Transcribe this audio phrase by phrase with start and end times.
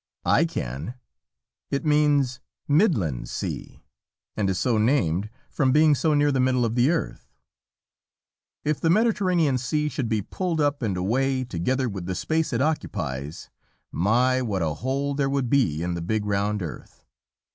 [0.25, 0.95] I can!
[1.69, 3.83] It means "Midland Sea,"
[4.35, 7.29] and is so named from being so near the middle of the earth.
[8.63, 12.63] If the Mediterranean Sea should be pulled up and away, together with the space it
[12.63, 13.51] occupies,
[13.91, 14.41] my!
[14.41, 17.05] what a hole there would be in the big round earth!